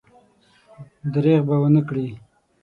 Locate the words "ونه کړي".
1.61-2.07